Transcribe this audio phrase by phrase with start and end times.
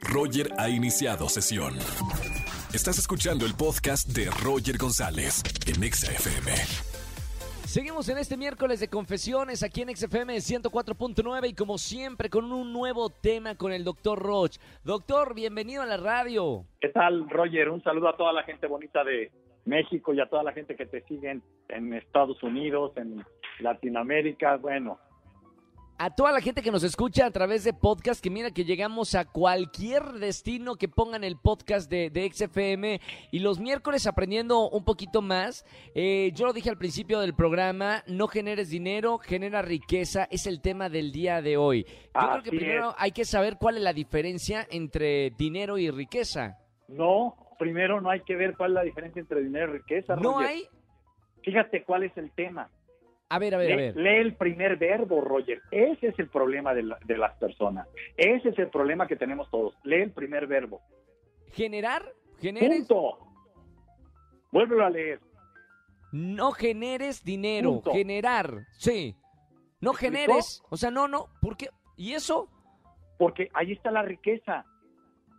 [0.00, 1.74] Roger ha iniciado sesión.
[2.72, 6.52] Estás escuchando el podcast de Roger González en Exa FM.
[7.64, 12.72] Seguimos en este miércoles de confesiones aquí en XFM 104.9 y como siempre con un
[12.72, 14.56] nuevo tema con el doctor Roch.
[14.84, 16.64] Doctor, bienvenido a la radio.
[16.80, 17.68] ¿Qué tal, Roger?
[17.70, 19.30] Un saludo a toda la gente bonita de
[19.64, 23.24] México y a toda la gente que te siguen en Estados Unidos, en
[23.60, 24.56] Latinoamérica.
[24.56, 24.98] Bueno,
[26.02, 29.14] a toda la gente que nos escucha a través de podcast, que mira que llegamos
[29.14, 34.82] a cualquier destino que pongan el podcast de, de XFM y los miércoles aprendiendo un
[34.82, 35.62] poquito más.
[35.94, 40.62] Eh, yo lo dije al principio del programa, no generes dinero, genera riqueza, es el
[40.62, 41.84] tema del día de hoy.
[41.84, 42.96] Yo creo que primero es.
[42.96, 46.56] hay que saber cuál es la diferencia entre dinero y riqueza.
[46.88, 50.16] no, primero no hay que ver cuál es la diferencia entre dinero y riqueza.
[50.16, 50.48] No Roger.
[50.48, 50.62] hay...
[51.42, 52.70] Fíjate cuál es el tema.
[53.30, 53.96] A ver, a ver, a Lee, ver.
[53.96, 55.62] lee el primer verbo, Roger.
[55.70, 57.86] Ese es el problema de, la- de las personas.
[58.16, 59.74] Ese es el problema que tenemos todos.
[59.84, 60.80] Lee el primer verbo.
[61.52, 62.04] Generar,
[62.40, 63.18] generes, Punto.
[64.52, 65.20] Vuélvelo a leer.
[66.12, 67.92] no generes dinero, Punto.
[67.92, 69.14] generar, sí.
[69.80, 71.68] No generes, o sea, no, no, ¿por qué?
[71.96, 72.48] ¿Y eso?
[73.16, 74.64] Porque ahí está la riqueza.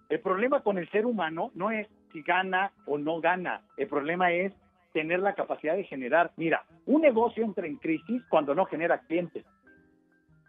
[0.09, 3.63] El problema con el ser humano no es si gana o no gana.
[3.77, 4.53] El problema es
[4.93, 6.31] tener la capacidad de generar.
[6.37, 9.45] Mira, un negocio entra en crisis cuando no genera clientes.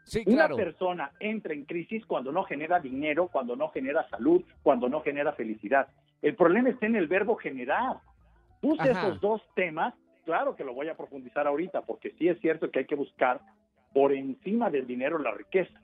[0.05, 0.57] Sí, Una claro.
[0.57, 5.33] persona entra en crisis cuando no genera dinero, cuando no genera salud, cuando no genera
[5.33, 5.89] felicidad.
[6.21, 7.99] El problema está en el verbo generar.
[8.61, 9.07] Puse Ajá.
[9.09, 12.81] esos dos temas, claro que lo voy a profundizar ahorita, porque sí es cierto que
[12.81, 13.41] hay que buscar
[13.93, 15.81] por encima del dinero la riqueza.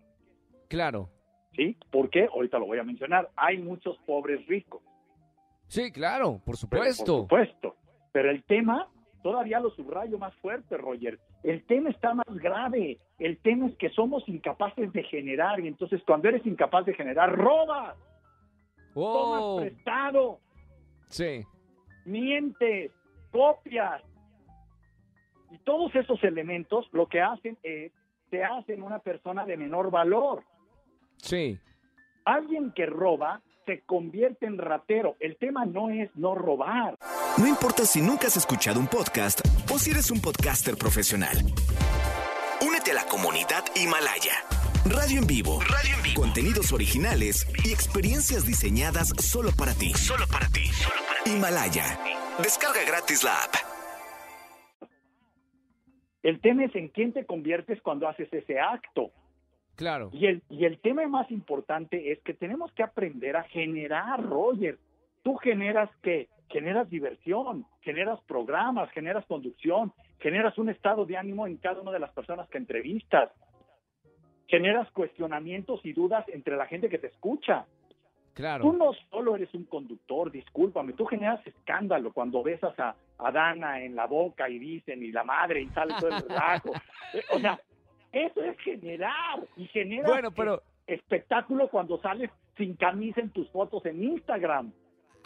[0.69, 1.11] Claro.
[1.55, 1.77] ¿Sí?
[1.91, 2.27] ¿Por qué?
[2.27, 3.31] Ahorita lo voy a mencionar.
[3.37, 4.83] Hay muchos pobres ricos.
[5.69, 7.27] Sí, claro, por pero supuesto.
[7.29, 7.77] Por supuesto.
[8.19, 8.89] Pero el tema,
[9.23, 11.21] todavía lo subrayo más fuerte, Roger.
[11.45, 12.99] El tema está más grave.
[13.21, 15.61] El tema es que somos incapaces de generar.
[15.61, 17.97] Y entonces, cuando eres incapaz de generar, robas,
[18.95, 20.41] Oh, tomas prestado,
[21.07, 21.45] sí.
[22.07, 22.91] mientes,
[23.31, 24.03] copias.
[25.53, 27.93] Y todos esos elementos lo que hacen es,
[28.31, 30.43] te hacen una persona de menor valor.
[31.19, 31.57] Sí.
[32.25, 35.15] Alguien que roba se convierte en ratero.
[35.21, 36.97] El tema no es no robar.
[37.39, 39.41] No importa si nunca has escuchado un podcast
[39.73, 41.37] o si eres un podcaster profesional.
[42.67, 44.43] Únete a la comunidad Himalaya.
[44.85, 45.61] Radio en vivo.
[45.61, 46.21] Radio en vivo.
[46.21, 49.95] Contenidos originales y experiencias diseñadas solo para ti.
[49.95, 50.65] Solo para ti.
[51.27, 51.85] Himalaya.
[52.43, 53.55] Descarga gratis la app.
[56.25, 59.13] El tema es en quién te conviertes cuando haces ese acto.
[59.77, 60.11] Claro.
[60.13, 64.81] Y el, y el tema más importante es que tenemos que aprender a generar, Roger.
[65.23, 66.29] Tú generas qué?
[66.51, 71.99] Generas diversión, generas programas, generas conducción, generas un estado de ánimo en cada una de
[71.99, 73.31] las personas que entrevistas,
[74.47, 77.67] generas cuestionamientos y dudas entre la gente que te escucha.
[78.35, 78.73] Tú Claro.
[78.73, 83.97] no solo eres un conductor, discúlpame, tú generas escándalo cuando besas a, a Dana en
[83.97, 86.73] la boca y dicen y la madre y sale todo el relajo.
[87.15, 87.59] Eh, O sea,
[88.13, 93.85] eso es generar y generas Bueno, pero espectáculo cuando sales sin camisa en tus fotos
[93.87, 94.73] en Instagram.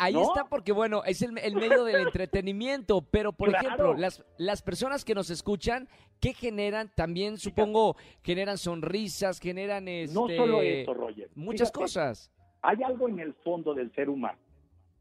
[0.05, 0.23] Ahí ¿no?
[0.23, 3.67] está porque, bueno, es el, el medio del entretenimiento, pero, por Claro.
[3.67, 5.89] ejemplo, las, las personas que nos escuchan,
[6.21, 6.91] ¿qué generan?
[6.95, 10.15] También, supongo, generan sonrisas, generan, este...
[10.15, 11.31] No solo eso, Roger.
[11.35, 12.33] Muchas Fíjate, cosas.
[12.63, 14.39] Hay algo en el fondo del ser humano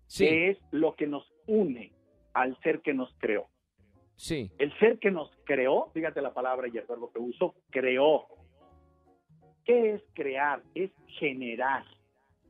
[0.08, 1.92] Sí, que es lo que nos une
[2.34, 3.48] al ser que nos creó.
[4.16, 4.52] sí.
[4.58, 8.28] El ser que nos creó, fíjate la palabra y el verbo que uso, creó.
[9.64, 10.64] ¿Qué es crear?
[10.76, 11.84] Es generar.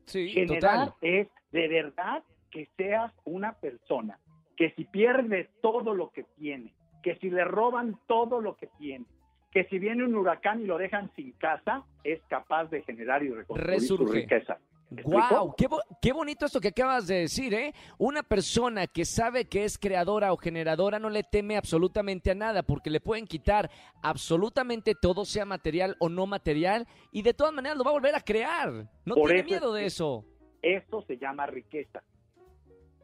[0.05, 0.93] Sí, Generar total.
[1.01, 4.19] es de verdad que seas una persona
[4.57, 9.05] que si pierde todo lo que tiene, que si le roban todo lo que tiene,
[9.51, 13.29] que si viene un huracán y lo dejan sin casa, es capaz de generar y
[13.29, 14.59] reconstruir su riqueza.
[14.91, 15.55] ¿Me ¡Wow!
[15.57, 17.73] Qué, bo- qué bonito esto que acabas de decir, ¿eh?
[17.97, 22.61] Una persona que sabe que es creadora o generadora no le teme absolutamente a nada
[22.61, 23.71] porque le pueden quitar
[24.03, 28.15] absolutamente todo, sea material o no material, y de todas maneras lo va a volver
[28.15, 28.69] a crear.
[29.05, 30.25] No Por tiene miedo de eso.
[30.61, 32.03] Eso se llama riqueza.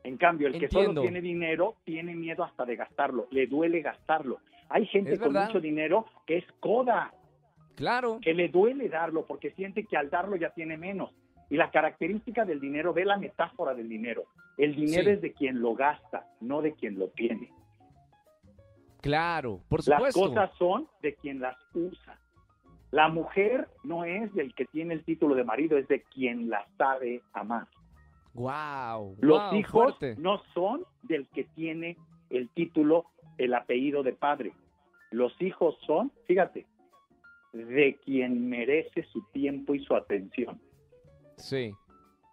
[0.07, 4.39] En cambio, el que solo tiene dinero tiene miedo hasta de gastarlo, le duele gastarlo.
[4.69, 7.13] Hay gente con mucho dinero que es coda,
[7.75, 8.19] Claro.
[8.21, 11.11] que le duele darlo porque siente que al darlo ya tiene menos.
[11.49, 14.23] Y la característica del dinero, ve la metáfora del dinero.
[14.57, 15.09] El dinero Sí.
[15.09, 17.51] es de quien lo gasta, no de quien lo tiene.
[19.01, 20.19] Claro, por Las supuesto.
[20.21, 22.17] cosas son de quien las usa.
[22.91, 26.65] La mujer no es del que tiene el título de marido, es de quien la
[26.77, 27.67] sabe amar.
[28.37, 29.17] Wow.
[29.19, 31.97] Los hijos no son del que tiene
[32.29, 33.05] el título,
[33.39, 34.53] el apellido de padre.
[35.09, 36.67] Los hijos son, fíjate,
[37.51, 40.61] de quien merece su tiempo y su atención.
[41.37, 41.73] Sí.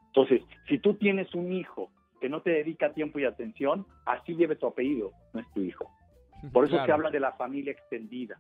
[0.09, 1.91] Entonces, si tú tienes un hijo
[2.21, 5.91] que no te dedica tiempo y atención, así lleve tu apellido, no es tu hijo.
[6.53, 8.39] Por eso se habla de la familia extendida.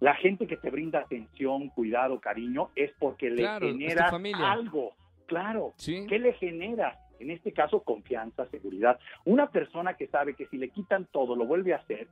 [0.00, 4.10] La gente que te brinda atención, cuidado, cariño, es porque le genera
[4.44, 4.92] algo.
[5.26, 5.74] Claro.
[5.84, 6.98] ¿Qué le genera?
[7.18, 8.98] En este caso, confianza, seguridad.
[9.24, 12.08] Una persona que sabe que si le quitan todo, lo vuelve a hacer,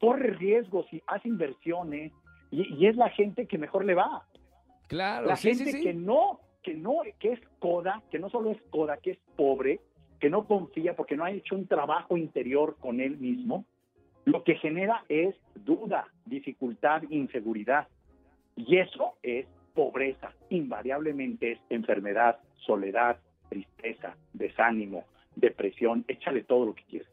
[0.00, 2.12] corre riesgos y hace inversiones
[2.50, 4.26] y, es la gente que mejor le va.
[4.86, 5.26] Claro.
[5.26, 9.12] La gente que no, que no, que es coda, que no solo es coda, que
[9.12, 9.80] es pobre,
[10.20, 13.64] que no confía porque no ha hecho un trabajo interior con él mismo,
[14.24, 17.88] lo que genera es duda, dificultad, inseguridad.
[18.54, 25.04] Y eso es pobreza, invariablemente es enfermedad, soledad, tristeza, desánimo,
[25.36, 27.08] depresión, échale todo lo que quieras.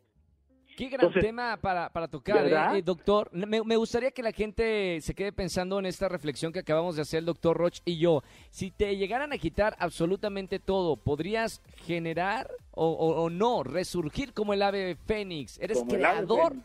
[0.79, 2.77] Qué gran tema para, tocar, ¿eh?
[2.77, 3.29] Eh, doctor.
[3.33, 7.01] Me, me, gustaría que la gente se quede pensando en esta reflexión que acabamos de
[7.01, 8.23] hacer el doctor Roch y yo.
[8.49, 14.95] Si te llegaran a quitar absolutamente todo, ¿podrías generar o, no resurgir como el ave
[15.05, 15.59] fénix?
[15.59, 16.55] ¿Eres creador?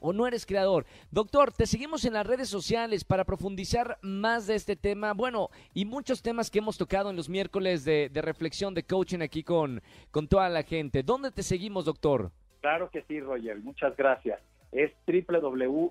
[0.00, 0.86] O no eres creador.
[1.10, 5.84] Doctor, te seguimos en las redes sociales para profundizar más de este tema, bueno, y
[5.84, 9.82] muchos temas que hemos tocado en los miércoles de, de reflexión, de coaching aquí con,
[10.10, 11.02] con toda la gente.
[11.02, 12.30] ¿Dónde te seguimos, doctor?
[12.60, 13.58] Claro que sí, Roger.
[13.60, 14.40] Muchas gracias.
[14.72, 15.90] Es www.drroch.mx.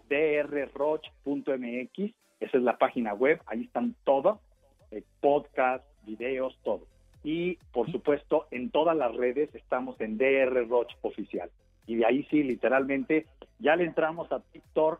[2.39, 3.41] Esa es la página web.
[3.47, 4.39] Ahí están todo.
[4.91, 6.87] Eh, podcast, videos, todo.
[7.23, 11.49] Y, por supuesto, en todas las redes estamos en DR Roch Oficial.
[11.85, 13.25] Y de ahí sí, literalmente,
[13.59, 14.99] ya le entramos a TikTok,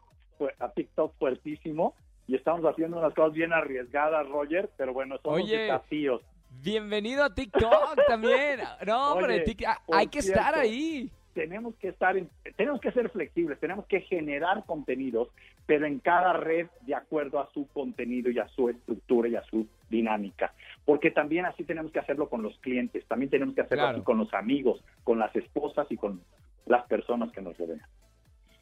[0.60, 1.96] a TikTok fuertísimo
[2.28, 6.22] y estamos haciendo unas cosas bien arriesgadas, Roger, pero bueno, son los desafíos.
[6.62, 8.60] Bienvenido a TikTok también.
[8.86, 9.44] No, hombre,
[9.92, 12.16] hay que estar ahí tenemos que estar,
[12.58, 15.30] tenemos que ser flexibles, tenemos que generar contenidos,
[15.66, 19.44] pero en cada red de acuerdo a su contenido y a su estructura y a
[19.44, 20.54] su dinámica.
[20.84, 24.18] Porque también así tenemos que hacerlo con los clientes, también tenemos que hacerlo así con
[24.18, 26.22] los amigos, con las esposas y con
[26.66, 27.82] las personas que nos rodean.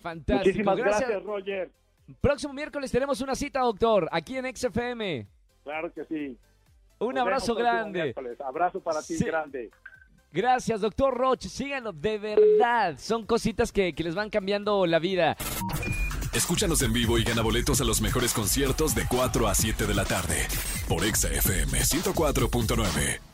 [0.08, 0.46] Fantástico.
[0.46, 1.72] Muchísimas gracias, Roger.
[2.22, 5.28] Próximo miércoles tenemos una cita, doctor, aquí en XFM.
[5.64, 6.38] Claro que sí.
[7.00, 8.16] Un abrazo grande.
[8.40, 9.70] Abrazo para ti grande.
[10.32, 11.50] Gracias, doctor Roche.
[11.50, 12.96] Síganlo, de verdad.
[12.98, 15.36] Son cositas que, que les van cambiando la vida.
[16.34, 19.94] Escúchanos en vivo y gana boletos a los mejores conciertos de 4 a 7 de
[19.94, 20.48] la tarde
[20.88, 23.27] por Exa FM 104.9.